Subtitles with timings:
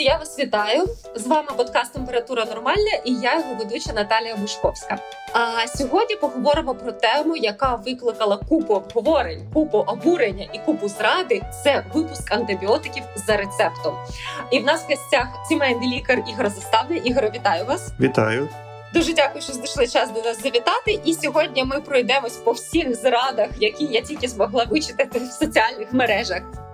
[0.00, 0.84] Друзі, я вас вітаю
[1.14, 1.48] з вами.
[1.56, 4.98] Подкаст Температура Нормальна і я його ведуча Наталія Бушковська.
[5.32, 11.42] А сьогодні поговоримо про тему, яка викликала купу обговорень, купу обурення і купу зради.
[11.64, 13.94] Це випуск антибіотиків за рецептом.
[14.50, 17.00] І в нас в гостях сімейний лікар Ігор Заставний.
[17.04, 17.88] Ігор, вітаю вас!
[18.00, 18.48] Вітаю.
[18.94, 21.00] Дуже дякую, що знайшли час до нас завітати.
[21.04, 26.69] І сьогодні ми пройдемось по всіх зрадах, які я тільки змогла вичитати в соціальних мережах.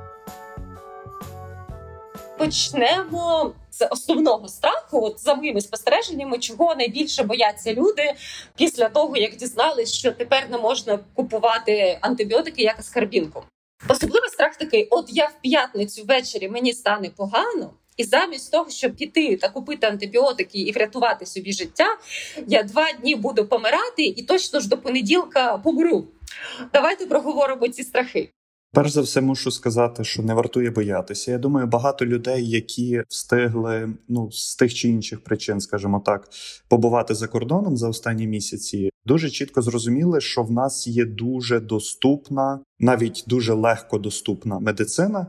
[2.39, 5.05] Почнемо з основного страху.
[5.05, 8.15] От за моїми спостереженнями, чого найбільше бояться люди
[8.57, 13.43] після того, як дізналися, що тепер не можна купувати антибіотики як аскарбінку.
[13.89, 17.71] Особливий страх такий: от я в п'ятницю ввечері мені стане погано.
[17.97, 21.97] І замість того, щоб піти та купити антибіотики і врятувати собі життя,
[22.47, 26.05] я два дні буду помирати і точно ж до понеділка помру.
[26.73, 28.33] Давайте проговоримо ці страхи.
[28.73, 31.31] Перш за все, мушу сказати, що не вартує боятися.
[31.31, 36.29] Я думаю, багато людей, які встигли ну з тих чи інших причин, скажімо так,
[36.69, 42.61] побувати за кордоном за останні місяці, дуже чітко зрозуміли, що в нас є дуже доступна,
[42.79, 45.27] навіть дуже легко доступна медицина,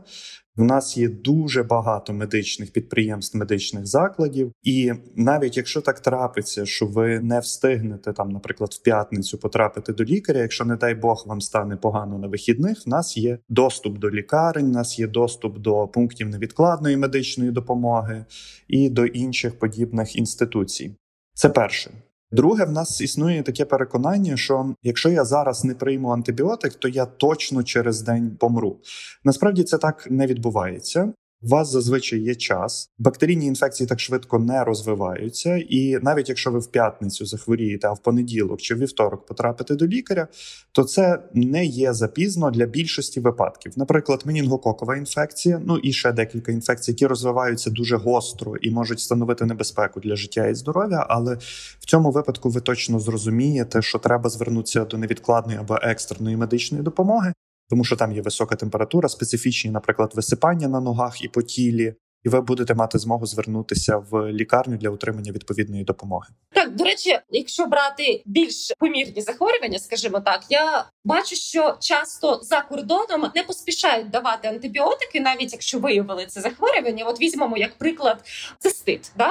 [0.58, 6.86] в нас є дуже багато медичних підприємств, медичних закладів, і навіть якщо так трапиться, що
[6.86, 11.40] ви не встигнете там, наприклад, в п'ятницю потрапити до лікаря, якщо не дай Бог вам
[11.40, 15.88] стане погано на вихідних, в нас є доступ до лікарень, в нас є доступ до
[15.88, 18.24] пунктів невідкладної медичної допомоги
[18.68, 20.96] і до інших подібних інституцій.
[21.34, 21.90] Це перше.
[22.30, 27.06] Друге, в нас існує таке переконання, що якщо я зараз не прийму антибіотик, то я
[27.06, 28.76] точно через день помру.
[29.24, 31.12] Насправді це так не відбувається.
[31.42, 36.58] У вас зазвичай є час, бактерійні інфекції так швидко не розвиваються, і навіть якщо ви
[36.58, 40.28] в п'ятницю захворієте, а в понеділок чи в вівторок потрапите до лікаря,
[40.72, 43.72] то це не є запізно для більшості випадків.
[43.76, 49.44] Наприклад, менінгококова інфекція, ну і ще декілька інфекцій, які розвиваються дуже гостро і можуть становити
[49.44, 51.06] небезпеку для життя і здоров'я.
[51.08, 51.34] Але
[51.80, 57.32] в цьому випадку ви точно зрозумієте, що треба звернутися до невідкладної або екстреної медичної допомоги
[57.68, 61.94] тому що там є висока температура, специфічні, наприклад, висипання на ногах і по тілі,
[62.28, 66.26] ви будете мати змогу звернутися в лікарню для отримання відповідної допомоги.
[66.52, 72.60] Так, до речі, якщо брати більш помірні захворювання, скажімо так, я бачу, що часто за
[72.60, 77.04] кордоном не поспішають давати антибіотики, навіть якщо виявили це захворювання.
[77.04, 78.24] От візьмемо як приклад
[78.58, 79.12] цистит.
[79.18, 79.30] Да?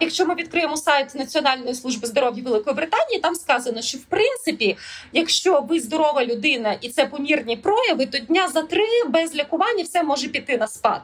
[0.00, 4.76] Якщо ми відкриємо сайт Національної служби здоров'я Великої Британії, там сказано, що в принципі,
[5.12, 10.02] якщо ви здорова людина і це помірні прояви, то дня за три без лікування все
[10.02, 11.02] може піти на спад.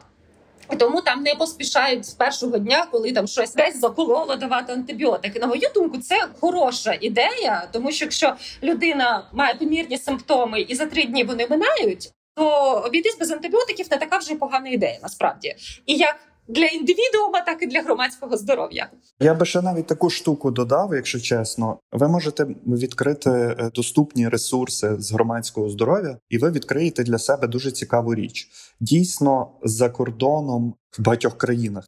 [0.78, 5.40] Тому там не поспішають з першого дня, коли там щось десь закололо давати антибіотики.
[5.40, 10.86] На мою думку, це хороша ідея, тому що якщо людина має помірні симптоми і за
[10.86, 12.46] три дні вони минають, то
[12.86, 15.54] обійтись без антибіотиків не така вже погана ідея, насправді.
[15.86, 16.16] І як
[16.48, 18.90] для індивідуума, так і для громадського здоров'я.
[19.20, 21.78] Я би ще навіть таку штуку додав, якщо чесно.
[21.92, 27.70] Ви можете відкрити е, доступні ресурси з громадського здоров'я, і ви відкриєте для себе дуже
[27.70, 28.48] цікаву річ.
[28.80, 31.84] Дійсно, за кордоном в багатьох країнах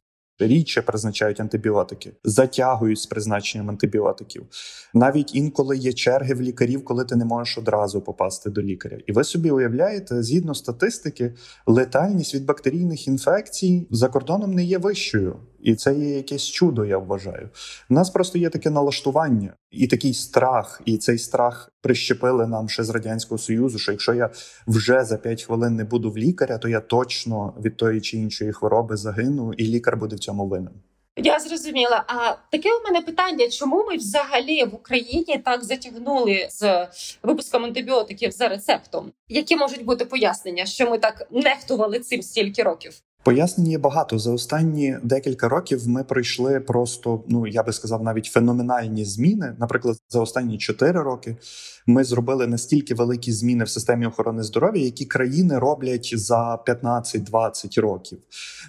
[0.47, 4.43] рідше призначають антибіотики, затягують з призначенням антибіотиків.
[4.93, 8.97] Навіть інколи є черги в лікарів, коли ти не можеш одразу попасти до лікаря.
[9.07, 11.33] І ви собі уявляєте, згідно статистики,
[11.65, 15.35] летальність від бактерійних інфекцій за кордоном не є вищою.
[15.63, 17.49] І це є якесь чудо, я вважаю.
[17.89, 22.83] У нас просто є таке налаштування і такий страх, і цей страх прищепили нам ще
[22.83, 23.79] з радянського союзу.
[23.79, 24.29] Що якщо я
[24.67, 28.53] вже за 5 хвилин не буду в лікаря, то я точно від тої чи іншої
[28.53, 30.73] хвороби загину, і лікар буде в цьому винен.
[31.15, 32.03] Я зрозуміла.
[32.07, 36.87] А таке у мене питання: чому ми взагалі в Україні так затягнули з
[37.23, 39.11] випуском антибіотиків за рецептом?
[39.29, 42.93] Які можуть бути пояснення, що ми так нехтували цим стільки років?
[43.23, 45.87] Пояснень є багато за останні декілька років.
[45.87, 49.55] Ми пройшли просто, ну я би сказав, навіть феноменальні зміни.
[49.59, 51.37] Наприклад, за останні 4 роки
[51.87, 58.19] ми зробили настільки великі зміни в системі охорони здоров'я, які країни роблять за 15-20 років,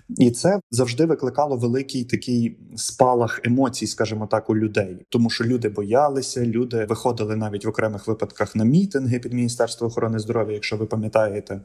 [0.08, 5.68] і це завжди викликало великий такий спалах емоцій, скажімо так, у людей, тому що люди
[5.68, 10.86] боялися, люди виходили навіть в окремих випадках на мітинги під міністерство охорони здоров'я, якщо ви
[10.86, 11.60] пам'ятаєте.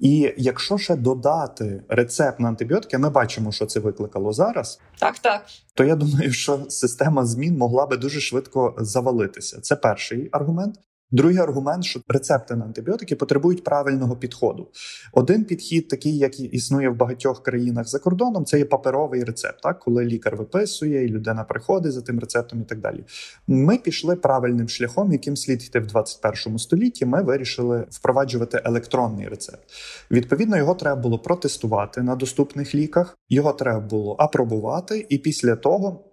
[0.00, 4.80] І якщо ще додати рецепт на антибіотики, ми бачимо, що це викликало зараз.
[4.98, 5.44] Так, так.
[5.74, 9.60] То я думаю, що система змін могла би дуже швидко завалитися.
[9.60, 10.74] Це перший аргумент.
[11.12, 14.68] Другий аргумент, що рецепти на антибіотики потребують правильного підходу.
[15.12, 19.78] Один підхід, такий, як існує в багатьох країнах за кордоном, це є паперовий рецепт, так
[19.78, 23.04] коли лікар виписує, і людина приходить за тим рецептом і так далі.
[23.46, 27.06] Ми пішли правильним шляхом, яким слід йти в 21 столітті.
[27.06, 29.62] Ми вирішили впроваджувати електронний рецепт.
[30.10, 36.04] Відповідно, його треба було протестувати на доступних ліках, його треба було апробувати, і після того.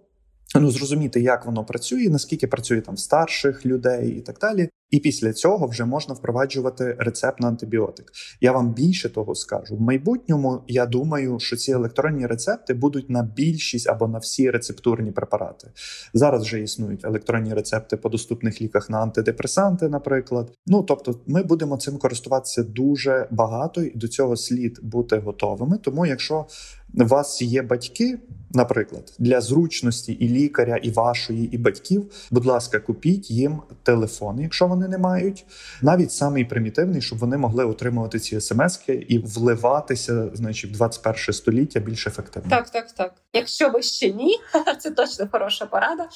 [0.54, 4.68] Ну, зрозуміти, як воно працює, наскільки працює там старших людей і так далі.
[4.90, 8.12] І після цього вже можна впроваджувати рецепт на антибіотик.
[8.40, 9.76] Я вам більше того скажу.
[9.76, 15.12] В майбутньому я думаю, що ці електронні рецепти будуть на більшість або на всі рецептурні
[15.12, 15.70] препарати.
[16.14, 20.52] Зараз вже існують електронні рецепти по доступних ліках на антидепресанти, наприклад.
[20.66, 25.78] Ну тобто, ми будемо цим користуватися дуже багато, і до цього слід бути готовими.
[25.78, 26.46] Тому, якщо
[26.94, 28.18] у вас є батьки,
[28.50, 34.66] наприклад, для зручності і лікаря, і вашої, і батьків, будь ласка, купіть їм телефон, якщо
[34.66, 35.46] вони не мають,
[35.82, 41.80] навіть самий примітивний, щоб вони могли отримувати ці смски і вливатися, значить, в 21 століття
[41.80, 42.50] більш ефективно.
[42.50, 43.14] Так, так, так.
[43.32, 44.38] Якщо ви ще ні,
[44.78, 46.08] це точно хороша порада.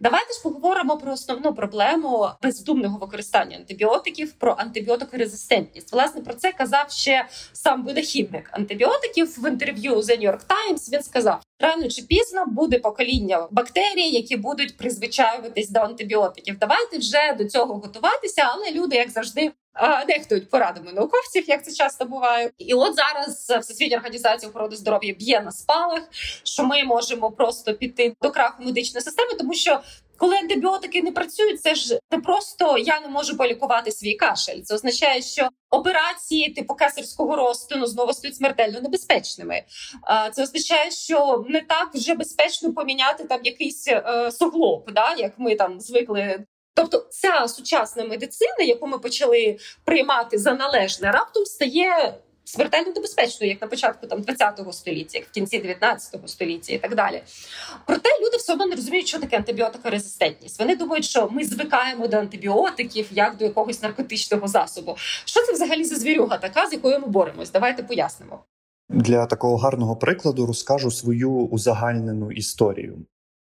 [0.00, 5.92] Давайте ж поговоримо про основну проблему бездумного використання антибіотиків, про антибіотикорезистентність.
[5.92, 10.92] Власне про це казав ще сам винахідник антибіотиків в інтерв'ю The New York Times.
[10.92, 16.58] Він сказав: рано чи пізно буде покоління бактерій, які будуть призвичаюватись до антибіотиків.
[16.58, 19.52] Давайте вже до цього готуватися, але люди, як завжди,
[20.08, 22.50] нехтують порадами науковців, як це часто буває.
[22.58, 26.02] І от зараз Всесвітня організація охорони здоров'я б'є на спалах,
[26.42, 29.80] що ми можемо просто піти до краху медичної системи, тому що.
[30.18, 34.60] Коли антибіотики не працюють, це ж не просто я не можу полікувати свій кашель.
[34.60, 39.62] Це означає, що операції типу кесарського розтину знову стають смертельно небезпечними.
[40.32, 45.54] Це означає, що не так вже безпечно поміняти там якийсь е, суглоб, да як ми
[45.54, 46.44] там звикли
[46.74, 52.14] Тобто, ця сучасна медицина, яку ми почали приймати за належне, раптом стає
[52.48, 56.94] смертельно небезпечною, як на початку там 20-го століття, як в кінці 19-го століття і так
[56.94, 57.22] далі.
[57.86, 60.58] Проте люди все одно не розуміють, що таке антибіотикорезистентність.
[60.58, 64.94] Вони думають, що ми звикаємо до антибіотиків як до якогось наркотичного засобу.
[65.24, 67.52] Що це взагалі за звірюга така, з якою ми боремось?
[67.52, 68.44] Давайте пояснимо.
[68.88, 72.98] Для такого гарного прикладу розкажу свою узагальнену історію.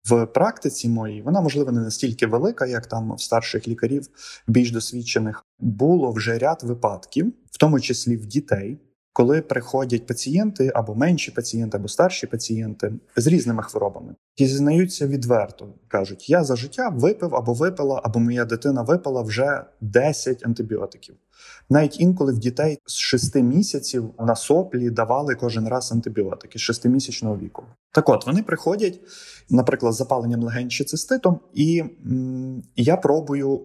[0.05, 4.09] В практиці моїй вона можливо не настільки велика, як там в старших лікарів,
[4.47, 8.79] більш досвідчених, було вже ряд випадків, в тому числі в дітей,
[9.15, 15.69] коли приходять пацієнти або менші пацієнти, або старші пацієнти з різними хворобами, і зізнаються відверто,
[15.89, 21.15] кажуть: я за життя випив або випила, або моя дитина випила вже 10 антибіотиків.
[21.71, 27.39] Навіть інколи в дітей з 6 місяців на соплі давали кожен раз антибіотики з 6-місячного
[27.39, 27.63] віку.
[27.93, 29.01] Так, от вони приходять,
[29.51, 33.61] наприклад, з запаленням легень чи циститом, і м- я пробую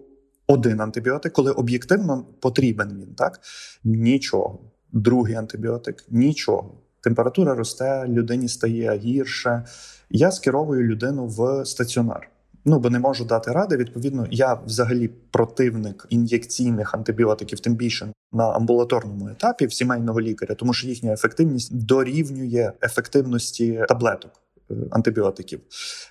[0.46, 3.40] один антибіотик, коли об'єктивно потрібен він, так
[3.84, 4.58] нічого
[4.92, 6.74] другий антибіотик нічого.
[7.00, 9.64] Температура росте, людині стає гірше.
[10.10, 12.30] Я скеровую людину в стаціонар.
[12.64, 13.76] Ну, бо не можу дати ради.
[13.76, 20.72] Відповідно, я взагалі противник ін'єкційних антибіотиків, тим більше на амбулаторному етапі в сімейного лікаря, тому
[20.72, 24.30] що їхня ефективність дорівнює ефективності таблеток.
[24.70, 25.60] Е, антибіотиків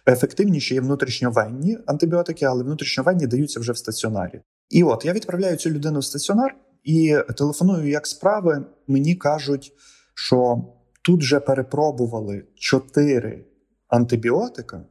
[0.08, 4.42] ефективніші є внутрішньовенні антибіотики, але внутрішньовенні даються вже в стаціонарі.
[4.70, 6.56] І от я відправляю цю людину в стаціонар.
[6.90, 9.74] І телефоную, як справи, мені кажуть,
[10.14, 10.64] що
[11.02, 13.46] тут вже перепробували чотири
[13.88, 14.82] антибіотика,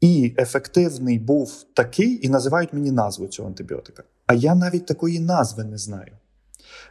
[0.00, 4.02] і ефективний був такий, і називають мені назву цього антибіотика.
[4.26, 6.12] А я навіть такої назви не знаю.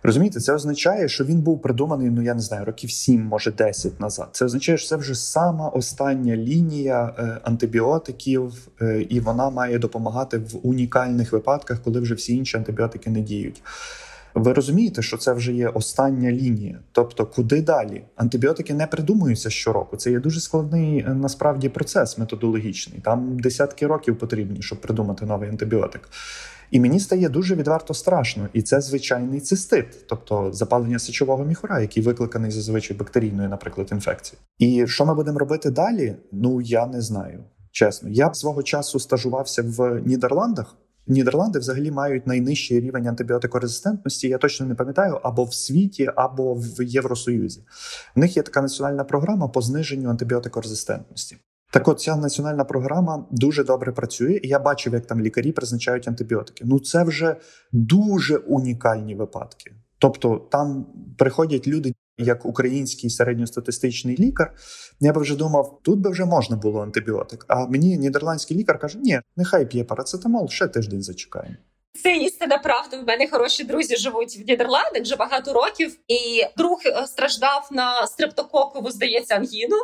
[0.04, 4.00] Розумієте, це означає, що він був придуманий, ну я не знаю, років 7, може 10
[4.00, 4.29] назад.
[4.32, 10.38] Це означає, що це вже сама остання лінія е, антибіотиків, е, і вона має допомагати
[10.38, 13.62] в унікальних випадках, коли вже всі інші антибіотики не діють.
[14.36, 16.80] Ви розумієте, що це вже є остання лінія.
[16.92, 18.04] Тобто, куди далі?
[18.16, 19.98] Антибіотики не придумуються щороку.
[19.98, 23.00] Це є дуже складний е, насправді процес методологічний.
[23.00, 26.10] Там десятки років потрібні, щоб придумати новий антибіотик.
[26.72, 32.04] І мені стає дуже відверто страшно, і це звичайний цистит, тобто запалення сечового міхура, який
[32.04, 34.40] викликаний зазвичай бактерійною, наприклад, інфекцією.
[34.60, 36.16] І що ми будемо робити далі?
[36.32, 37.44] Ну я не знаю.
[37.72, 40.75] Чесно, я свого часу стажувався в Нідерландах.
[41.07, 44.27] Нідерланди взагалі мають найнижчий рівень антибіотикорезистентності.
[44.27, 47.63] Я точно не пам'ятаю, або в світі, або в Євросоюзі.
[48.15, 51.38] В них є така національна програма по зниженню антибіотикорезистентності.
[51.72, 56.07] Так, от ця національна програма дуже добре працює, і я бачив, як там лікарі призначають
[56.07, 56.63] антибіотики.
[56.67, 57.36] Ну це вже
[57.72, 59.72] дуже унікальні випадки.
[60.03, 60.86] Тобто там
[61.17, 64.53] приходять люди, як український середньостатистичний лікар.
[65.00, 67.45] Я би вже думав, тут би вже можна було антибіотик.
[67.48, 71.55] А мені нідерландський лікар каже: ні, нехай п'є парацетамол, ще тиждень зачекаємо.
[71.96, 72.98] Це істина правда.
[72.98, 78.08] У мене хороші друзі живуть в Нідерландах вже багато років, і друг е, страждав на
[78.08, 79.78] стрептококову, здається, ангіну.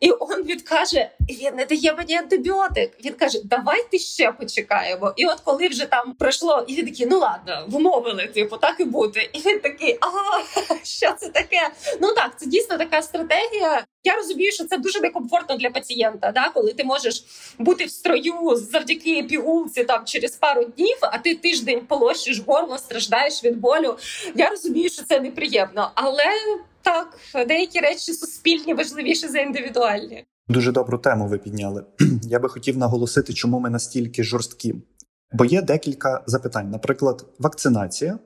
[0.00, 0.10] І
[0.44, 3.04] він каже: він не дає мені антибіотик.
[3.04, 5.12] Він каже: Давайте ще почекаємо.
[5.16, 8.84] І от коли вже там пройшло, і він такий, ну ладно, вмовили, типу, так і
[8.84, 9.30] бути.
[9.32, 10.44] І він такий, ага,
[10.82, 11.70] що це таке?
[12.00, 13.84] Ну так, це дійсно така стратегія.
[14.04, 17.24] Я розумію, що це дуже некомфортно для пацієнта, да, коли ти можеш
[17.58, 23.44] бути в строю завдяки пігулці там через пару днів, а ти тиждень полощиш горло, страждаєш
[23.44, 23.96] від болю.
[24.34, 26.24] Я розумію, що це неприємно, але
[26.82, 30.24] так деякі речі суспільні важливіші за індивідуальні.
[30.48, 31.84] Дуже добру тему ви підняли.
[32.22, 34.74] Я би хотів наголосити, чому ми настільки жорсткі.
[35.32, 36.70] Бо є декілька запитань.
[36.70, 38.18] Наприклад, вакцинація,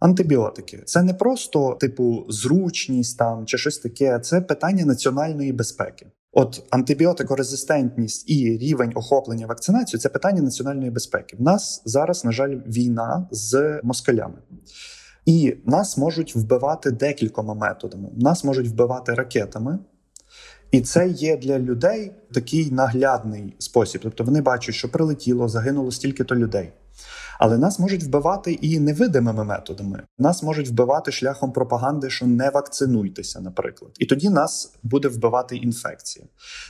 [0.00, 0.82] антибіотики.
[0.86, 6.06] Це не просто типу зручність там чи щось таке, це питання національної безпеки.
[6.32, 11.36] От антибіотикорезистентність і рівень охоплення вакцинацією це питання національної безпеки.
[11.36, 14.38] В нас зараз, на жаль, війна з москалями.
[15.26, 18.08] І нас можуть вбивати декількома методами.
[18.16, 19.78] Нас можуть вбивати ракетами,
[20.70, 24.00] і це є для людей такий наглядний спосіб.
[24.04, 26.72] Тобто вони бачать, що прилетіло, загинуло стільки-то людей.
[27.40, 30.02] Але нас можуть вбивати і невидимими методами.
[30.18, 33.92] Нас можуть вбивати шляхом пропаганди, що не вакцинуйтеся, наприклад.
[33.98, 36.26] І тоді нас буде вбивати інфекція.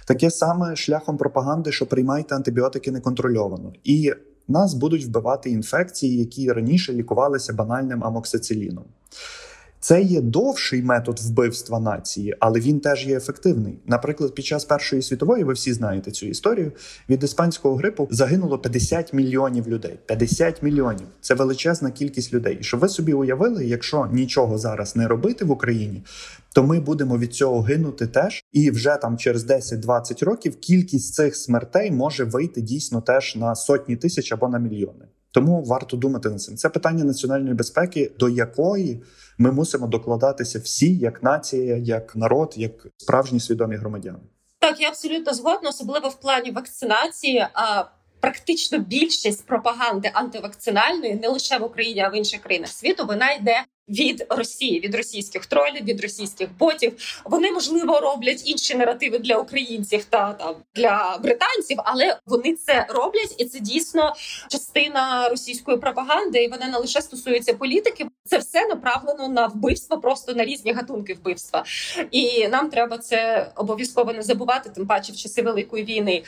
[0.06, 3.72] Таке саме шляхом пропаганди, що приймайте антибіотики неконтрольовано.
[3.84, 4.12] І
[4.48, 8.84] нас будуть вбивати інфекції, які раніше лікувалися банальним амоксициліном.
[9.80, 13.78] Це є довший метод вбивства нації, але він теж є ефективний.
[13.86, 16.72] Наприклад, під час Першої світової, ви всі знаєте цю історію.
[17.08, 19.98] Від іспанського грипу загинуло 50 мільйонів людей.
[20.06, 22.58] 50 мільйонів це величезна кількість людей.
[22.60, 26.02] І щоб ви собі уявили, якщо нічого зараз не робити в Україні,
[26.54, 28.44] то ми будемо від цього гинути теж.
[28.52, 33.96] І вже там через 10-20 років кількість цих смертей може вийти дійсно теж на сотні
[33.96, 35.04] тисяч або на мільйони.
[35.32, 36.56] Тому варто думати над цим.
[36.56, 39.02] Це питання національної безпеки, до якої
[39.38, 44.18] ми мусимо докладатися всі, як нація, як народ, як справжні свідомі громадяни.
[44.58, 47.46] Так, я абсолютно згодна, особливо в плані вакцинації.
[47.52, 47.84] А
[48.20, 53.64] практично більшість пропаганди антивакцинальної не лише в Україні, а в інших країнах світу вона йде
[53.90, 57.20] від Росії, від російських тролів, від російських ботів.
[57.24, 63.34] Вони можливо роблять інші наративи для українців та там для британців, але вони це роблять,
[63.38, 64.14] і це дійсно
[64.48, 66.44] частина російської пропаганди.
[66.44, 68.06] І вона не лише стосується політики.
[68.24, 71.64] Це все направлено на вбивство, просто на різні гатунки вбивства.
[72.10, 76.22] І нам треба це обов'язково не забувати, тим паче в часи великої війни.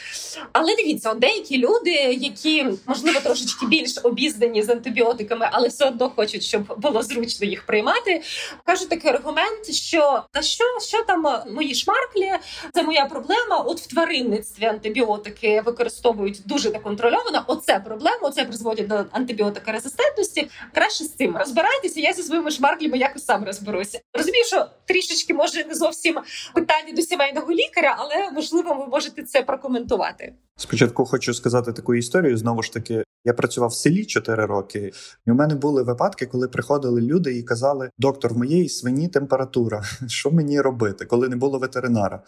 [0.52, 1.90] Але дивіться, деякі люди,
[2.21, 7.66] які можливо трошечки більш обізнані з антибіотиками, але все одно хочуть, щоб було зручно їх
[7.66, 8.23] приймати.
[8.64, 12.32] Кажуть такий аргумент, що та що, що там е, мої шмарклі,
[12.75, 13.59] це моя проблема.
[13.59, 17.44] От в тваринництві антибіотики використовують дуже неконтрольовано.
[17.47, 20.50] Оце проблема, оце призводить до антибіотикорезистентності.
[20.75, 22.00] Краще з цим розбирайтеся.
[22.00, 24.00] Я зі своїми шмарклями якось сам розберуся.
[24.14, 26.21] Розумію, що трішечки може не зовсім
[26.54, 30.35] питання до сімейного лікаря, але можливо ви можете це прокоментувати.
[30.56, 32.37] Спочатку хочу сказати таку історію.
[32.37, 34.93] Знову ж таки, я працював в селі 4 роки,
[35.26, 39.83] і у мене були випадки, коли приходили люди і казали: доктор, в моєї свині температура,
[40.07, 42.23] що мені робити, коли не було ветеринара.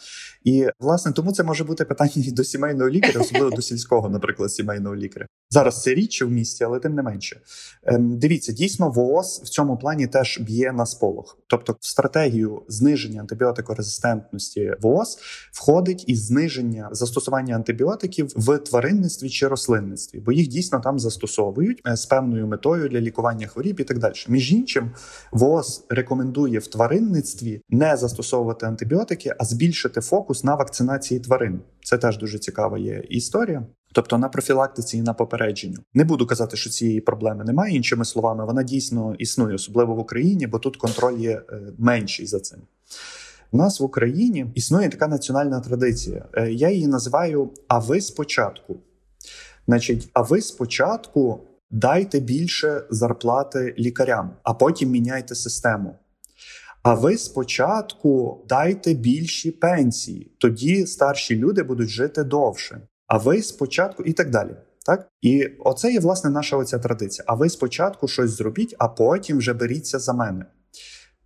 [0.44, 4.52] І власне тому це може бути питання і до сімейного лікаря, особливо до сільського, наприклад,
[4.52, 5.26] сімейного лікаря.
[5.50, 7.40] Зараз це рідше в місті, але тим не менше.
[7.82, 11.38] Ем, дивіться, дійсно, ВООЗ в цьому плані теж б'є на сполох.
[11.46, 15.18] Тобто, в стратегію зниження антибіотикорезистентності ВООЗ
[15.52, 21.96] входить і зниження застосування антибіотиків в тваринництві чи рослинництві, бо їх дійсно там застосовують е,
[21.96, 24.14] з певною метою для лікування хворіб і так далі.
[24.28, 24.90] Між іншим,
[25.32, 31.60] ВООЗ рекомендує в тваринництві не застосовувати антибіотики, а збільшити фокус на вакцинації тварин.
[31.84, 33.66] Це теж дуже цікава є історія.
[33.92, 37.76] Тобто на профілактиці і на попередженню не буду казати, що цієї проблеми немає.
[37.76, 42.40] Іншими словами, вона дійсно існує, особливо в Україні, бо тут контроль є е, менший за
[42.40, 42.58] цим.
[43.52, 46.24] У нас в Україні існує така національна традиція.
[46.34, 48.76] Е, я її називаю А ви спочатку.
[49.66, 51.40] Значить, а ви спочатку
[51.70, 55.96] дайте більше зарплати лікарям, а потім міняйте систему.
[56.82, 62.80] А ви спочатку дайте більші пенсії, тоді старші люди будуть жити довше.
[63.06, 64.56] А ви спочатку і так далі.
[64.86, 67.24] Так і оце є власне наша оця традиція.
[67.28, 70.46] А ви спочатку щось зробіть, а потім вже беріться за мене.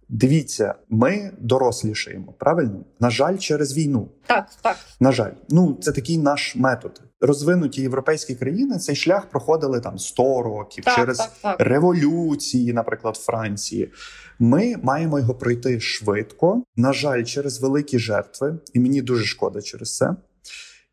[0.08, 2.84] Дивіться, ми дорослішаємо, правильно?
[3.00, 4.08] На жаль, через війну.
[4.26, 4.76] Так, так.
[5.00, 7.00] На жаль, ну це такий наш метод.
[7.20, 11.60] Розвинуті європейські країни цей шлях проходили там 100 років так, через так, так.
[11.60, 13.92] революції, наприклад, Франції.
[14.38, 16.62] Ми маємо його пройти швидко.
[16.76, 20.16] На жаль, через великі жертви, і мені дуже шкода через це.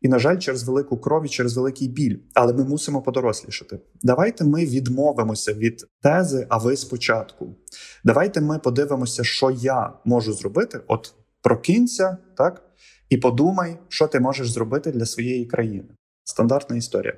[0.00, 2.16] І, на жаль, через велику кров і через великий біль.
[2.34, 3.80] Але ми мусимо подорослішати.
[4.02, 7.56] Давайте ми відмовимося від тези, а ви спочатку.
[8.04, 10.80] Давайте ми подивимося, що я можу зробити.
[10.86, 12.62] От прокинься, так,
[13.08, 15.88] і подумай, що ти можеш зробити для своєї країни.
[16.28, 17.14] Стандартна історія.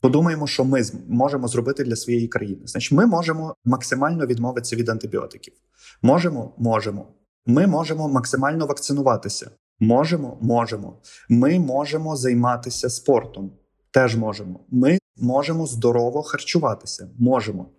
[0.00, 2.60] Подумаємо, що ми можемо зробити для своєї країни.
[2.64, 5.54] Значить, ми можемо максимально відмовитися від антибіотиків.
[6.02, 7.06] Можемо, можемо.
[7.46, 9.50] Ми можемо максимально вакцинуватися.
[9.80, 11.00] Можемо, можемо.
[11.28, 13.52] Ми можемо займатися спортом.
[13.90, 14.60] Теж можемо.
[14.70, 17.10] Ми можемо здорово харчуватися.
[17.18, 17.70] Можемо.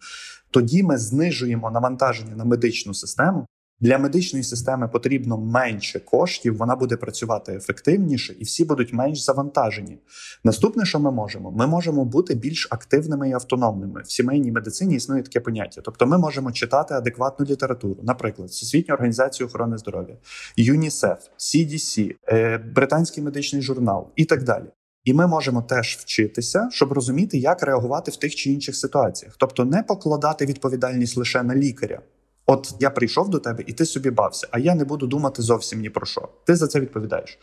[0.52, 3.46] Тоді ми знижуємо навантаження на медичну систему,
[3.82, 9.98] для медичної системи потрібно менше коштів, вона буде працювати ефективніше, і всі будуть менш завантажені.
[10.44, 14.02] Наступне, що ми можемо, ми можемо бути більш активними і автономними.
[14.02, 15.82] В сімейній медицині існує таке поняття.
[15.82, 20.16] Тобто, ми можемо читати адекватну літературу, наприклад, Всесвітню організацію охорони здоров'я,
[20.56, 24.66] ЮНІСЕФ, CDC, е, Британський медичний журнал і так далі.
[25.04, 29.66] І ми можемо теж вчитися, щоб розуміти, як реагувати в тих чи інших ситуаціях, тобто
[29.66, 32.02] не покладати відповідальність лише на лікаря.
[32.52, 35.80] От я прийшов до тебе, і ти собі бався, а я не буду думати зовсім
[35.80, 36.30] ні про що.
[36.46, 37.40] Ти за це відповідаєш.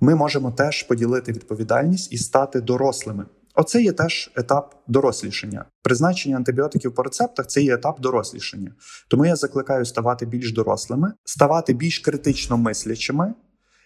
[0.00, 3.24] Ми можемо теж поділити відповідальність і стати дорослими.
[3.54, 5.64] Оце є теж етап дорослішання.
[5.82, 8.72] Призначення антибіотиків по рецептах це є етап дорослішання.
[9.08, 13.34] Тому я закликаю ставати більш дорослими, ставати більш критично мислячими,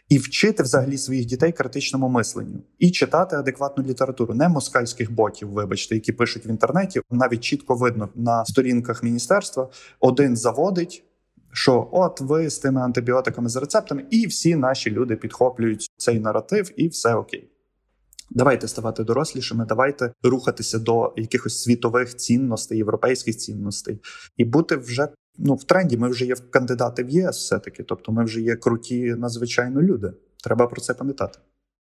[0.08, 5.94] і вчити взагалі своїх дітей критичному мисленню і читати адекватну літературу, не москальських ботів, вибачте,
[5.94, 7.00] які пишуть в інтернеті.
[7.10, 9.68] Навіть чітко видно на сторінках міністерства.
[10.00, 11.04] Один заводить.
[11.52, 16.72] Що от ви з тими антибіотиками з рецептами, і всі наші люди підхоплюють цей наратив,
[16.76, 17.50] і все окей.
[18.30, 23.98] Давайте ставати дорослішими, давайте рухатися до якихось світових цінностей, європейських цінностей,
[24.36, 25.08] і бути вже
[25.38, 25.96] ну в тренді.
[25.96, 27.82] Ми вже є кандидати в ЄС, все таки.
[27.82, 30.12] Тобто, ми вже є круті надзвичайно люди.
[30.44, 31.38] Треба про це пам'ятати.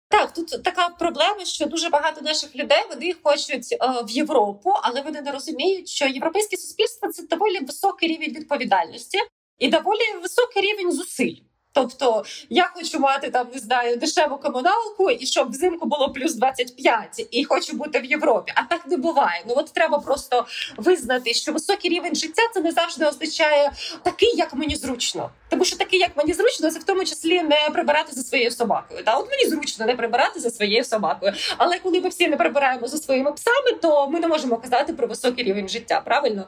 [0.09, 5.01] Так, тут така проблема, що дуже багато наших людей вони хочуть е, в Європу, але
[5.01, 9.17] вони не розуміють, що європейське суспільство це доволі високий рівень відповідальності
[9.59, 11.35] і доволі високий рівень зусиль.
[11.73, 17.27] Тобто я хочу мати там не знаю дешеву комуналку, і щоб взимку було плюс 25,
[17.31, 18.53] і хочу бути в Європі.
[18.55, 19.43] А так не буває.
[19.47, 20.45] Ну от треба просто
[20.77, 23.71] визнати, що високий рівень життя це не завжди означає
[24.03, 25.29] такий, як мені зручно.
[25.49, 29.03] Тому що такий, як мені зручно, це в тому числі не прибирати за своєю собакою.
[29.03, 31.33] Та от мені зручно не прибирати за своєю собакою.
[31.57, 35.07] Але коли ми всі не прибираємо за своїми псами, то ми не можемо казати про
[35.07, 36.01] високий рівень життя.
[36.05, 36.47] Правильно,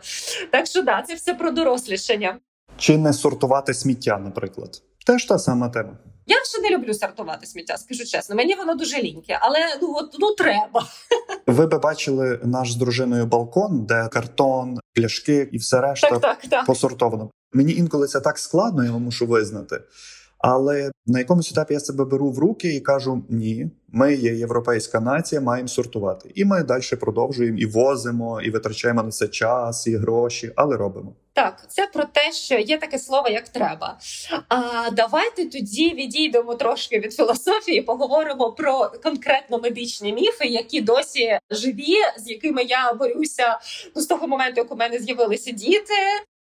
[0.52, 2.40] так що да, це все про дорослішання.
[2.78, 4.82] Чи не сортувати сміття, наприклад.
[5.06, 5.98] Теж та сама тема.
[6.28, 8.36] Я ще не люблю сортувати сміття, скажу чесно.
[8.36, 10.88] Мені воно дуже ліньке, але ну от ну треба.
[11.48, 16.50] Ви би бачили наш з дружиною балкон, де картон, пляшки і все решта так, так,
[16.50, 16.66] так.
[16.66, 17.32] посортовано.
[17.54, 19.82] Мені інколи це так складно, я вам мушу визнати.
[20.38, 25.00] Але на якомусь етапі я себе беру в руки і кажу: ні, ми є європейська
[25.00, 26.32] нація, маємо сортувати.
[26.36, 31.16] І ми далі продовжуємо і возимо, і витрачаємо на це час і гроші, але робимо.
[31.34, 34.00] Так, це про те, що є таке слово, як треба.
[34.50, 41.98] А давайте тоді відійдемо трошки від філософії, поговоримо про конкретно медичні міфи, які досі живі,
[42.18, 43.60] з якими я борюся
[43.96, 45.94] ну, з того моменту, як у мене з'явилися діти.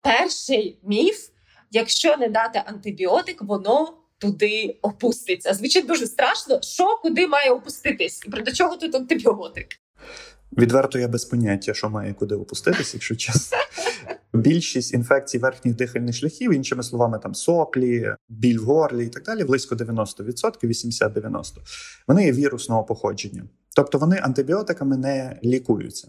[0.01, 1.29] Перший міф
[1.73, 5.53] якщо не дати антибіотик, воно туди опуститься.
[5.53, 9.67] Звучить дуже страшно, що куди має опуститись, і про до чого тут антибіотик.
[10.57, 13.57] Відверто я без поняття, що має куди опуститись, якщо чесно.
[14.33, 19.43] Більшість інфекцій верхніх дихальних шляхів, іншими словами, там соплі, біль в горлі і так далі,
[19.43, 21.43] близько 90%, 80-90%,
[22.07, 23.43] вони є вірусного походження.
[23.75, 26.07] Тобто вони антибіотиками не лікуються.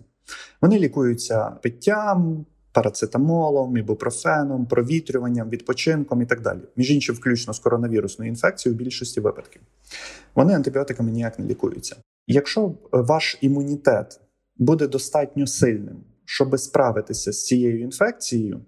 [0.60, 6.60] Вони лікуються питтям, парацетамолом, ібупрофеном, провітрюванням, відпочинком і так далі.
[6.76, 9.62] Між іншим, включно з коронавірусною інфекцією в більшості випадків.
[10.34, 11.96] Вони антибіотиками ніяк не лікуються.
[12.26, 14.20] Якщо ваш імунітет
[14.56, 18.60] буде достатньо сильним, щоб справитися з цією інфекцією,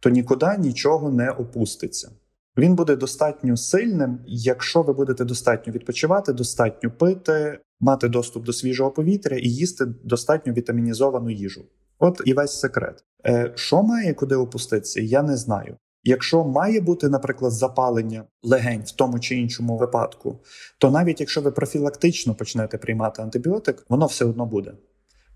[0.00, 2.10] то нікуди нічого не опуститься.
[2.56, 8.90] Він буде достатньо сильним, якщо ви будете достатньо відпочивати, достатньо пити, мати доступ до свіжого
[8.90, 11.64] повітря і їсти достатньо вітамінізовану їжу.
[11.98, 13.04] От і весь секрет.
[13.26, 15.76] Е, Що має куди опуститися, я не знаю.
[16.04, 20.38] Якщо має бути, наприклад, запалення легень в тому чи іншому випадку,
[20.78, 24.72] то навіть якщо ви профілактично почнете приймати антибіотик, воно все одно буде.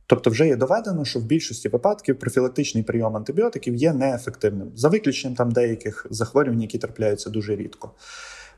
[0.07, 5.37] Тобто, вже є доведено, що в більшості випадків профілактичний прийом антибіотиків є неефективним, за виключенням
[5.37, 7.91] там деяких захворювань, які трапляються дуже рідко.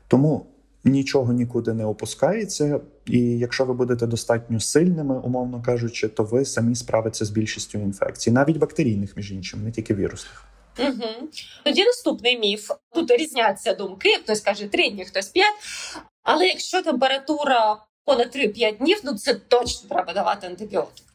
[0.07, 0.45] Тому
[0.85, 6.75] нічого нікуди не опускається, і якщо ви будете достатньо сильними, умовно кажучи, то ви самі
[6.75, 10.43] справитеся з більшістю інфекцій, навіть бактерійних, між іншим, не тільки вірусних.
[10.79, 11.29] Угу.
[11.63, 12.71] Тоді наступний міф.
[12.93, 14.09] Тут різняться думки.
[14.23, 15.55] Хтось каже три дні, хтось п'ять.
[16.23, 21.05] Але якщо температура понад 3-5 днів, ну це точно треба давати антибіотик.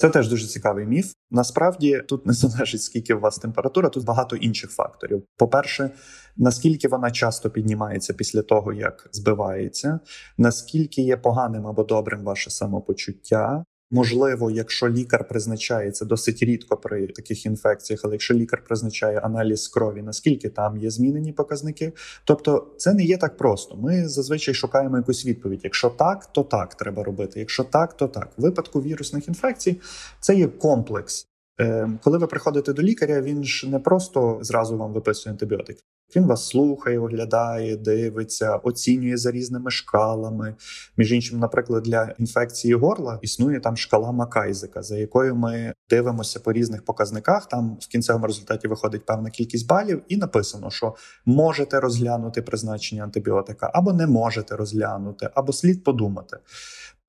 [0.00, 1.12] Це теж дуже цікавий міф.
[1.30, 5.24] Насправді тут не залежить скільки у вас температура, тут багато інших факторів.
[5.36, 5.90] По-перше,
[6.36, 10.00] наскільки вона часто піднімається після того, як збивається,
[10.38, 17.06] наскільки є поганим або добрим ваше самопочуття, Можливо, якщо лікар призначає це досить рідко при
[17.06, 21.92] таких інфекціях, але якщо лікар призначає аналіз крові, наскільки там є змінені показники,
[22.24, 23.76] тобто це не є так просто.
[23.76, 25.60] Ми зазвичай шукаємо якусь відповідь.
[25.64, 27.40] Якщо так, то так треба робити.
[27.40, 28.28] Якщо так, то так.
[28.36, 29.80] В випадку вірусних інфекцій
[30.20, 31.26] це є комплекс.
[31.58, 35.78] Ем, коли ви приходите до лікаря, він ж не просто зразу вам виписує антибіотик.
[36.16, 40.54] Він вас слухає, оглядає, дивиться, оцінює за різними шкалами.
[40.96, 46.52] Між іншим, наприклад, для інфекції горла існує там шкала Макайзика, за якою ми дивимося по
[46.52, 47.48] різних показниках.
[47.48, 50.94] Там в кінцевому результаті виходить певна кількість балів, і написано, що
[51.26, 56.36] можете розглянути призначення антибіотика, або не можете розглянути, або слід подумати.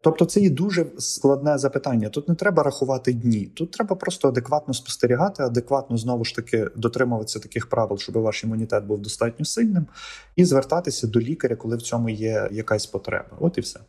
[0.01, 2.09] Тобто це є дуже складне запитання.
[2.09, 7.39] Тут не треба рахувати дні, тут треба просто адекватно спостерігати, адекватно знову ж таки дотримуватися
[7.39, 9.87] таких правил, щоб ваш імунітет був достатньо сильним,
[10.35, 13.37] і звертатися до лікаря, коли в цьому є якась потреба.
[13.39, 13.79] От і все.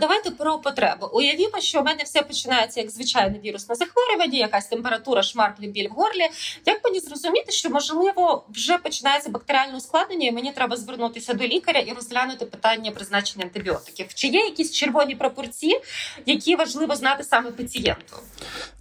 [0.00, 1.06] Давайте про потребу.
[1.12, 5.92] Уявімо, що у мене все починається як звичайне вірусне захворювання, якась температура, шмарклі, біль в
[5.92, 6.28] горлі.
[6.66, 11.80] Як мені зрозуміти, що можливо вже починається бактеріальне ускладнення, і мені треба звернутися до лікаря
[11.80, 14.14] і розглянути питання призначення антибіотиків?
[14.14, 15.80] Чи є якісь червоні пропорції,
[16.26, 18.16] які важливо знати саме пацієнту?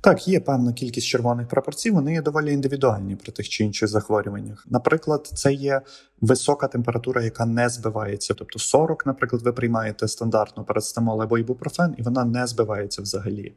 [0.01, 1.91] Так, є певна кількість червоних пропорцій.
[1.91, 4.65] Вони є доволі індивідуальні при тих чи інших захворюваннях.
[4.69, 5.81] Наприклад, це є
[6.21, 8.33] висока температура, яка не збивається.
[8.33, 13.55] Тобто 40, наприклад, ви приймаєте стандартну парацетамол або ібупрофен, і вона не збивається взагалі.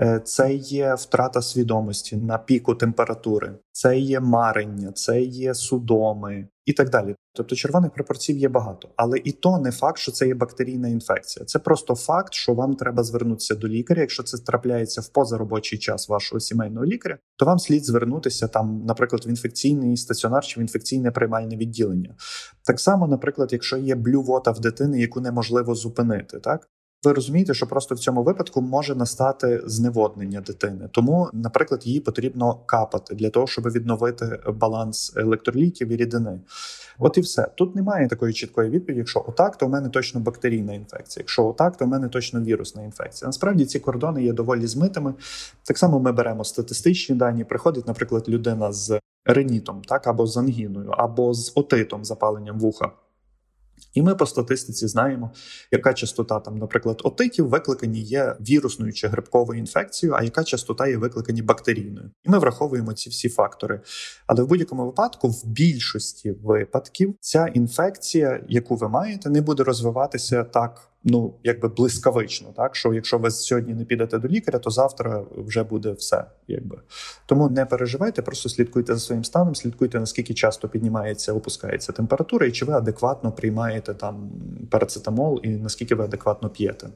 [0.00, 6.72] Е, це є втрата свідомості на піку температури, це є марення, це є судоми і
[6.72, 7.14] так далі.
[7.32, 11.46] Тобто червоних препарців є багато, але і то не факт, що це є бактерійна інфекція.
[11.46, 14.00] Це просто факт, що вам треба звернутися до лікаря.
[14.00, 19.26] Якщо це трапляється в позаробочий час вашого сімейного лікаря, то вам слід звернутися там, наприклад,
[19.26, 22.14] в інфекційний стаціонар чи в інфекційне приймальне відділення.
[22.64, 26.68] Так само, наприклад, якщо є блювота в дитини, яку неможливо зупинити, так
[27.04, 32.54] ви розумієте, що просто в цьому випадку може настати зневоднення дитини, тому, наприклад, її потрібно
[32.66, 36.40] капати для того, щоб відновити баланс електролітів і рідини.
[36.98, 38.98] От і все тут немає такої чіткої відповіді.
[38.98, 41.22] Якщо отак, то в мене точно бактерійна інфекція.
[41.22, 43.28] Якщо отак, то в мене точно вірусна інфекція.
[43.28, 45.14] Насправді ці кордони є доволі змитими.
[45.64, 47.44] Так само ми беремо статистичні дані.
[47.44, 52.92] Приходить, наприклад, людина з ренітом, так або з ангіною, або з отитом, запаленням вуха.
[53.94, 55.30] І ми по статистиці знаємо,
[55.72, 60.96] яка частота там, наприклад, отитів викликані є вірусною чи грибковою інфекцією, а яка частота є
[60.96, 62.10] викликані бактерійною.
[62.24, 63.80] І ми враховуємо ці всі фактори.
[64.26, 70.44] Але в будь-якому випадку, в більшості випадків, ця інфекція, яку ви маєте, не буде розвиватися
[70.44, 75.24] так ну якби блискавично, так що якщо ви сьогодні не підете до лікаря, то завтра
[75.36, 76.24] вже буде все.
[76.48, 76.78] Якби
[77.26, 82.52] тому не переживайте, просто слідкуйте за своїм станом, слідкуйте наскільки часто піднімається, опускається температура, і
[82.52, 84.30] чи ви адекватно приймаєте там
[84.70, 86.88] парацетамол, і наскільки ви адекватно п'єте.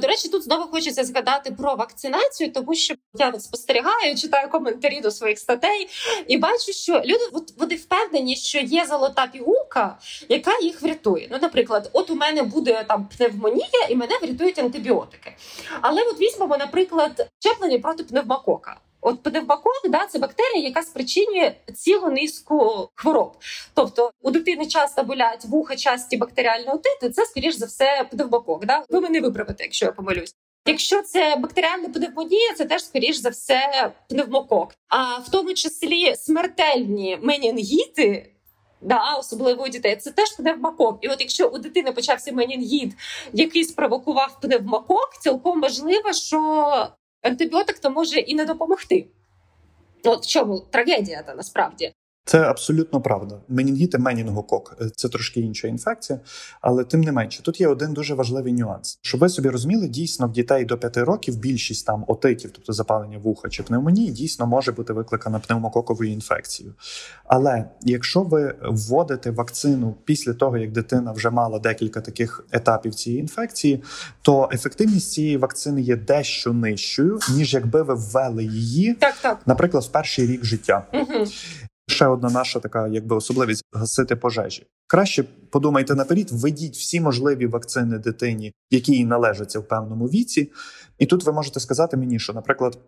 [0.00, 5.10] До речі, тут знову хочеться згадати про вакцинацію, тому що я спостерігаю, читаю коментарі до
[5.10, 5.88] своїх статей
[6.28, 11.28] і бачу, що люди вони впевнені, що є золота пігулка, яка їх врятує.
[11.30, 13.31] Ну, наприклад, от у мене буде там пневмонія,
[13.90, 15.36] і мене врятують антибіотики.
[15.80, 18.80] Але от візьмемо, наприклад, щеплення проти пневмокока.
[19.04, 23.36] От пневмокок, да, це бактерія, яка спричинює цілу низку хвороб.
[23.74, 28.66] Тобто у дитини часто болять вуха, часті бактеріальні отити, це скоріш за все пневмокок.
[28.66, 28.84] Да?
[28.88, 30.34] Ви мене виправите, якщо я помилюсь.
[30.66, 34.74] Якщо це бактеріальна пневмонія, це теж скоріш за все пневмокок.
[34.88, 38.32] А в тому числі смертельні менінгіти,
[38.82, 40.98] Да, особливо у дітей, це теж пневмокок.
[41.00, 42.92] І от якщо у дитини почався менінгіт,
[43.32, 46.88] який спровокував пневмокок, цілком можливо, що
[47.22, 49.06] антибіотик то може і не допомогти.
[50.04, 51.92] От в чому трагедія та насправді.
[52.24, 53.40] Це абсолютно правда.
[53.48, 56.20] Менінгіти менінгокок– це трошки інша інфекція,
[56.60, 58.98] але тим не менше, тут є один дуже важливий нюанс.
[59.02, 63.18] Щоб ви собі розуміли, дійсно в дітей до 5 років більшість там отитів, тобто запалення
[63.18, 66.74] вуха чи пневмонії, дійсно може бути викликана пневмококовою інфекцією.
[67.24, 73.20] Але якщо ви вводите вакцину після того, як дитина вже мала декілька таких етапів цієї
[73.20, 73.82] інфекції,
[74.22, 79.38] то ефективність цієї вакцини є дещо нижчою, ніж якби ви ввели її, так, так.
[79.46, 80.86] наприклад, в перший рік життя.
[80.92, 81.26] Угу.
[81.88, 84.66] Ще одна наша така, якби особливість гасити пожежі.
[84.86, 90.52] Краще подумайте наперед, введіть всі можливі вакцини дитині, які їй належаться в певному віці.
[90.98, 92.78] І тут ви можете сказати мені, що, наприклад,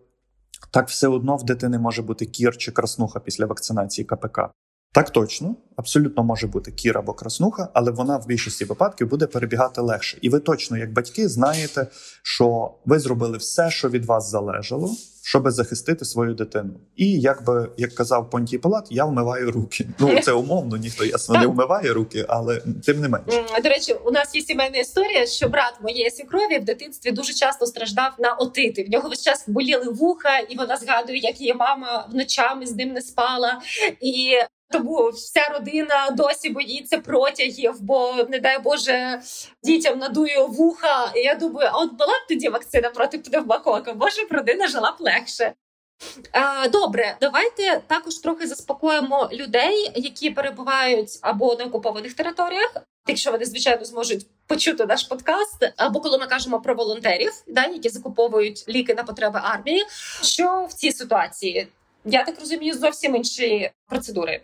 [0.71, 4.39] так все одно в дитини може бути кір чи краснуха після вакцинації КПК.
[4.95, 9.81] Так точно, абсолютно може бути кір або краснуха, але вона в більшості випадків буде перебігати
[9.81, 10.17] легше.
[10.21, 11.87] І ви точно, як батьки, знаєте,
[12.23, 16.79] що ви зробили все, що від вас залежало, щоб захистити свою дитину.
[16.95, 19.87] І якби як казав Понтій Палат, я вмиваю руки.
[19.99, 23.43] Ну це умовно, ніхто ясно не вмиває руки, але тим не менше.
[23.63, 27.65] До речі, у нас є сімейна історія, що брат моєї свікрові в дитинстві дуже часто
[27.65, 28.83] страждав на отити.
[28.83, 32.89] В нього весь час боліли вуха, і вона згадує, як її мама вночами з ним
[32.89, 33.61] не спала.
[34.01, 34.31] І
[34.71, 39.21] тому вся родина досі боїться протягів, бо не дай Боже
[39.63, 41.11] дітям надує вуха.
[41.15, 44.91] І я думаю, а от була б тоді вакцина проти пневмокока, може б родина жила
[44.91, 45.53] б легше.
[46.71, 52.75] Добре, давайте також трохи заспокоїмо людей, які перебувають або на окупованих територіях,
[53.07, 57.89] якщо вони звичайно зможуть почути наш подкаст, або коли ми кажемо про волонтерів, да, які
[57.89, 59.85] закуповують ліки на потреби армії.
[60.21, 61.67] Що в цій ситуації?
[62.05, 64.41] Я так розумію, зовсім інші процедури.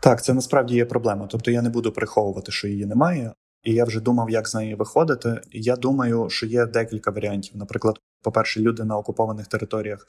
[0.00, 1.26] Так, це насправді є проблема.
[1.30, 3.32] Тобто я не буду приховувати, що її немає.
[3.62, 5.40] І я вже думав, як з неї виходити.
[5.52, 7.56] Я думаю, що є декілька варіантів.
[7.56, 10.06] Наприклад, по-перше, люди на окупованих територіях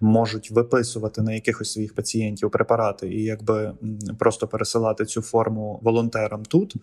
[0.00, 3.74] можуть виписувати на якихось своїх пацієнтів препарати і якби
[4.18, 6.74] просто пересилати цю форму волонтерам тут.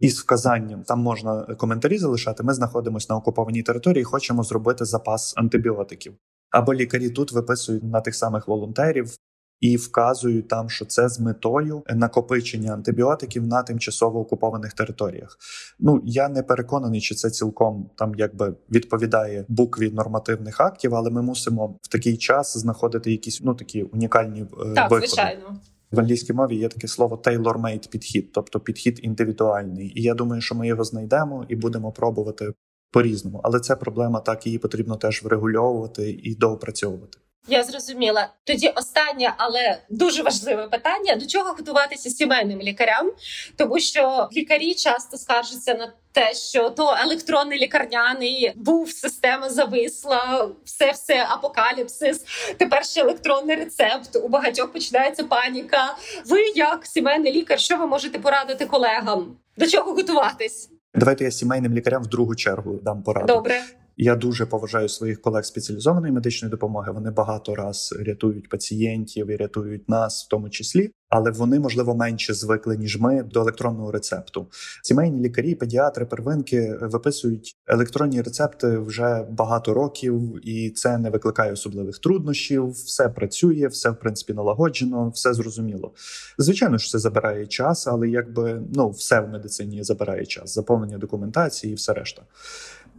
[0.00, 2.42] Із вказанням там можна коментарі залишати.
[2.42, 6.14] Ми знаходимося на окупованій території, хочемо зробити запас антибіотиків.
[6.50, 9.16] Або лікарі тут виписують на тих самих волонтерів
[9.60, 15.38] і вказують там, що це з метою накопичення антибіотиків на тимчасово окупованих територіях.
[15.78, 21.22] Ну я не переконаний, чи це цілком там якби відповідає букві нормативних актів, але ми
[21.22, 25.06] мусимо в такий час знаходити якісь ну такі унікальні е, так, виходи.
[25.06, 25.60] звичайно.
[25.90, 29.92] В англійській мові є таке слово tailor-made підхід, тобто підхід індивідуальний.
[30.00, 32.52] І я думаю, що ми його знайдемо і будемо пробувати
[32.90, 33.40] по різному.
[33.44, 37.18] Але це проблема, так її потрібно теж врегульовувати і доопрацьовувати.
[37.48, 38.28] Я зрозуміла.
[38.44, 43.12] Тоді останнє, але дуже важливе питання: до чого готуватися сімейним лікарям,
[43.56, 50.90] тому що лікарі часто скаржаться на те, що то електронний лікарняний був система зависла, все
[50.90, 52.24] все апокаліпсис.
[52.56, 54.16] Тепер ще електронний рецепт.
[54.16, 55.96] У багатьох починається паніка.
[56.26, 59.36] Ви, як сімейний лікар, що ви можете порадити колегам?
[59.56, 60.70] До чого готуватись?
[60.94, 63.26] Давайте я сімейним лікарям в другу чергу дам пораду.
[63.26, 63.62] Добре.
[64.02, 66.92] Я дуже поважаю своїх колег спеціалізованої медичної допомоги.
[66.92, 72.34] Вони багато раз рятують пацієнтів і рятують нас, в тому числі, але вони можливо менше
[72.34, 74.46] звикли ніж ми до електронного рецепту.
[74.82, 81.98] Сімейні лікарі, педіатри, первинки виписують електронні рецепти вже багато років, і це не викликає особливих
[81.98, 82.70] труднощів.
[82.70, 85.92] Все працює, все в принципі налагоджено, все зрозуміло.
[86.38, 91.72] Звичайно, що це забирає час, але якби ну все в медицині забирає час, заповнення документації
[91.72, 92.22] і все решта.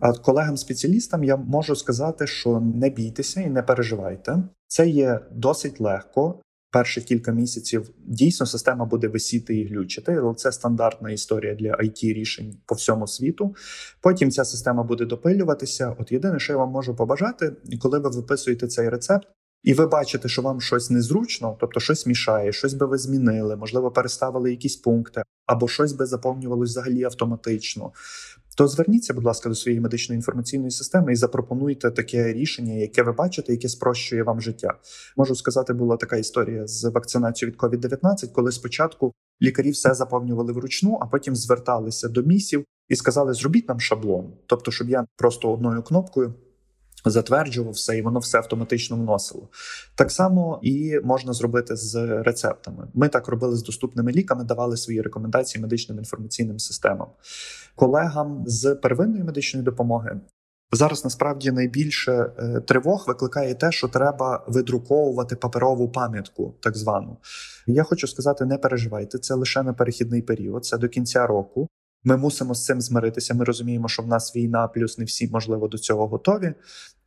[0.02, 4.44] Колегам-спеціалістам я можу сказати, що не бійтеся і не переживайте.
[4.68, 6.42] Це є досить легко.
[6.72, 12.14] Перші кілька місяців дійсно система буде висіти і глючити, але це стандартна історія для it
[12.14, 13.56] рішень по всьому світу.
[14.02, 15.96] Потім ця система буде допилюватися.
[16.00, 19.28] От єдине, що я вам можу побажати, коли ви виписуєте цей рецепт,
[19.64, 23.92] і ви бачите, що вам щось незручно, тобто щось мішає, щось би ви змінили, можливо,
[23.92, 27.92] переставили якісь пункти, або щось би заповнювалось взагалі автоматично
[28.58, 33.12] то зверніться, будь ласка, до своєї медичної інформаційної системи і запропонуйте таке рішення, яке ви
[33.12, 34.74] бачите, яке спрощує вам життя.
[35.18, 40.98] Можу сказати, була така історія з вакцинацією від COVID-19, коли спочатку лікарі все заповнювали вручну,
[41.02, 45.84] а потім зверталися до місів і сказали: зробіть нам шаблон, тобто, щоб я просто одною
[45.84, 46.34] кнопкою
[47.06, 49.50] затверджував все, і воно все автоматично вносило.
[49.96, 52.88] Так само і можна зробити з рецептами.
[52.94, 57.08] Ми так робили з доступними ліками, давали свої рекомендації медичним інформаційним системам,
[57.76, 60.20] колегам з первинної медичної допомоги.
[60.74, 67.18] Зараз насправді найбільше е, тривог викликає те, що треба видруковувати паперову пам'ятку, так звану.
[67.68, 71.68] Я хочу сказати: не переживайте, це лише на перехідний період, це до кінця року.
[72.04, 73.34] Ми мусимо з цим змиритися.
[73.34, 76.54] Ми розуміємо, що в нас війна, плюс не всі можливо до цього готові.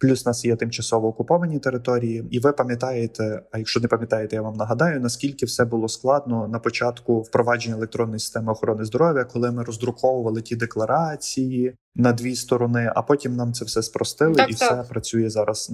[0.04, 4.56] Плюс нас є тимчасово окуповані території, і ви пам'ятаєте, а якщо не пам'ятаєте, я вам
[4.56, 10.42] нагадаю, наскільки все було складно на початку впровадження електронної системи охорони здоров'я, коли ми роздруковували
[10.42, 14.72] ті декларації на дві сторони, а потім нам це все спростили, так, і так.
[14.72, 15.72] все працює зараз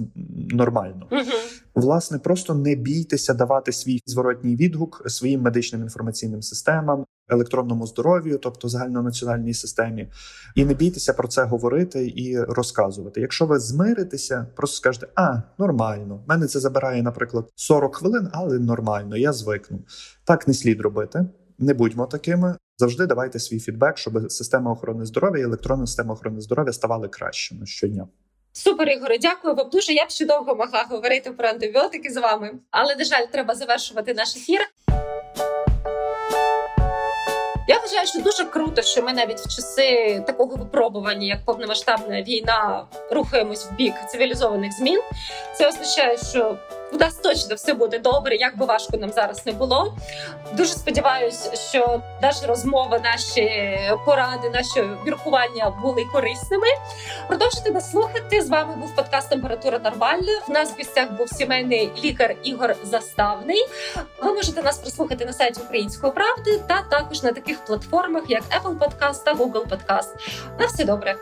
[0.49, 1.07] нормально.
[1.11, 1.21] Угу.
[1.75, 8.69] Власне, просто не бійтеся давати свій зворотній відгук своїм медичним інформаційним системам, електронному здоров'ю, тобто
[8.69, 10.07] загальнонаціональній системі,
[10.55, 13.21] і не бійтеся про це говорити і розказувати.
[13.21, 14.20] Якщо ви змиритеся,
[14.55, 19.79] просто скажете, а нормально, в мене це забирає, наприклад, 40 хвилин, але нормально, я звикну.
[20.25, 21.25] Так не слід робити.
[21.59, 22.55] Не будьмо такими.
[22.77, 27.65] Завжди давайте свій фідбек, щоб система охорони здоров'я і електронна система охорони здоров'я ставали кращими
[27.65, 28.07] щодня.
[28.53, 29.93] Супер, Ігоре, дякую вам дуже.
[29.93, 34.13] Я б ще довго могла говорити про антибіотики з вами, але на жаль, треба завершувати
[34.13, 34.59] наш ефір.
[37.91, 43.65] Вважаю, що дуже круто, що ми навіть в часи такого випробування, як повномасштабна війна, рухаємось
[43.65, 45.01] в бік цивілізованих змін.
[45.57, 46.57] Це означає, що
[46.91, 49.95] у нас точно все буде добре, як би важко нам зараз не було.
[50.53, 56.67] Дуже сподіваюся, що наші розмови, наші поради, наші міркування були корисними.
[57.27, 58.41] Продовжуйте нас слухати.
[58.41, 60.41] З вами був подкаст Температура нормальна.
[60.47, 63.65] В нас в гостях був сімейний лікар Ігор Заставний.
[64.23, 68.77] Ви можете нас прослухати на сайті Української правди та також на таких платформах, як Apple
[68.77, 70.09] Podcast та Google Podcast.
[70.59, 71.15] На все добре.